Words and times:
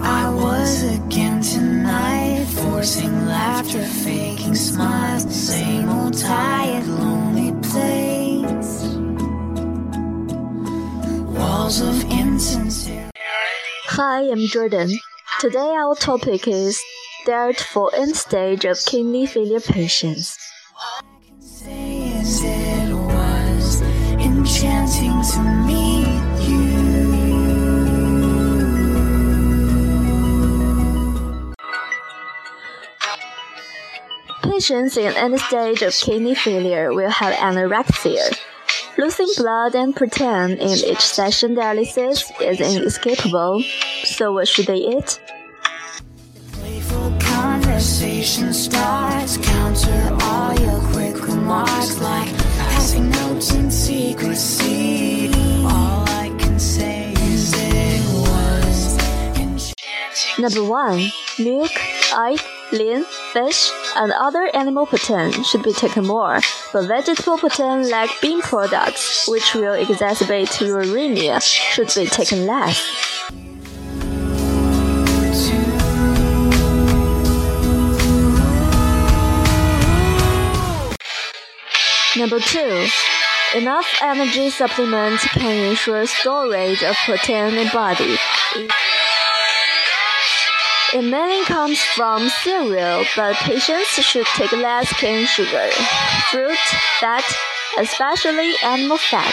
was 0.00 0.82
again 0.82 1.42
tonight, 1.42 2.44
forcing 2.46 3.26
laughter, 3.26 3.82
faking 3.82 4.54
smiles, 4.54 5.22
same 5.34 5.88
old 5.88 6.16
tired, 6.16 6.86
lonely 6.86 7.52
place. 7.68 8.82
Walls 11.36 11.80
of 11.80 12.02
insincerity. 12.10 13.10
Hi, 13.86 14.30
I'm 14.30 14.46
Jordan. 14.46 14.90
Today 15.40 15.58
our 15.58 15.94
topic 15.94 16.48
is 16.48 16.80
Dirt 17.26 17.60
for 17.60 17.94
end 17.94 18.16
stage 18.16 18.64
of 18.64 18.78
kidney 18.84 19.26
failure 19.26 19.60
patients. 19.60 20.38
All 20.74 21.04
I 21.04 21.26
can 21.26 21.40
Say 21.40 22.12
as 22.18 22.42
it 22.42 22.94
was 22.94 23.82
enchanting 24.18 25.22
to 25.32 25.40
meet 25.66 26.11
Patients 34.52 34.98
in 34.98 35.14
end 35.14 35.40
stage 35.40 35.80
of 35.80 35.94
kidney 35.94 36.34
failure 36.34 36.92
will 36.92 37.08
have 37.08 37.32
anorexia. 37.36 38.38
Losing 38.98 39.28
blood 39.38 39.74
and 39.74 39.96
protein 39.96 40.50
in 40.58 40.76
each 40.90 41.00
session 41.00 41.56
dialysis 41.56 42.30
is 42.38 42.60
inescapable, 42.60 43.64
so 44.04 44.34
what 44.34 44.46
should 44.46 44.66
they 44.66 44.76
eat? 44.76 45.20
Number 60.38 60.64
1. 60.64 61.12
Milk, 61.40 61.70
egg, 62.16 62.40
lean, 62.72 63.04
fish, 63.32 63.70
and 63.96 64.12
other 64.12 64.48
animal 64.54 64.86
protein 64.86 65.30
should 65.44 65.62
be 65.62 65.72
taken 65.72 66.06
more, 66.06 66.40
but 66.72 66.86
vegetable 66.86 67.36
protein 67.36 67.90
like 67.90 68.10
bean 68.22 68.40
products, 68.40 69.28
which 69.28 69.54
will 69.54 69.76
exacerbate 69.76 70.48
uremia, 70.58 71.40
should 71.42 71.92
be 71.94 72.06
taken 72.08 72.46
less. 72.46 72.80
Number 82.16 82.40
2. 82.40 82.86
Enough 83.54 83.98
energy 84.02 84.48
supplements 84.48 85.26
can 85.28 85.70
ensure 85.70 86.06
storage 86.06 86.82
of 86.82 86.96
protein 87.04 87.54
in 87.54 87.68
body. 87.68 88.16
It 90.94 91.04
mainly 91.04 91.42
comes 91.46 91.80
from 91.80 92.28
cereal, 92.28 93.04
but 93.16 93.34
patients 93.36 93.88
should 93.88 94.26
take 94.36 94.52
less 94.52 94.92
cane 94.92 95.24
sugar, 95.24 95.70
fruit, 96.30 96.58
fat, 97.00 97.24
especially 97.78 98.52
animal 98.62 98.98
fat. 98.98 99.32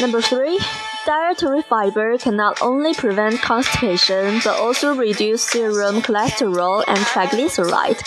Number 0.00 0.22
three, 0.22 0.60
dietary 1.04 1.62
fiber 1.62 2.16
can 2.16 2.36
not 2.36 2.62
only 2.62 2.94
prevent 2.94 3.42
constipation 3.42 4.40
but 4.44 4.60
also 4.60 4.94
reduce 4.94 5.42
serum 5.42 6.00
cholesterol 6.00 6.84
and 6.86 6.98
triglyceride. 6.98 8.00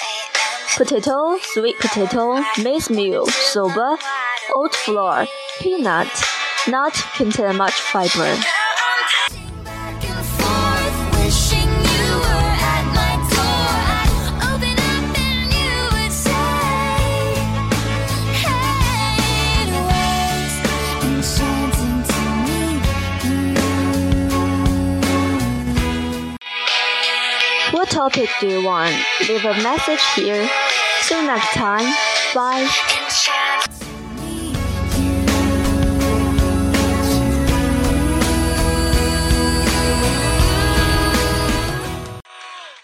Potato, 0.78 1.38
sweet 1.41 1.78
potato, 1.80 2.41
maize 2.63 2.90
meal, 2.90 3.25
soba, 3.25 3.97
oat 4.56 4.75
flour, 4.75 5.25
peanut, 5.59 6.07
nut 6.68 6.94
contain 7.16 7.56
much 7.56 7.74
fiber. 7.74 8.36
What 27.72 27.90
topic 27.90 28.30
do 28.40 28.48
you 28.48 28.66
want? 28.66 28.96
Leave 29.28 29.46
a 29.46 29.54
message 29.62 30.02
here. 30.16 30.50
See 31.02 31.16
you 31.16 31.28
next 31.28 31.54
time. 31.54 31.94
Bye. 32.34 33.87